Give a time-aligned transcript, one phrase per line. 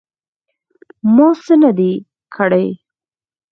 [1.15, 1.91] _ما څه نه دي
[2.35, 2.67] کړي.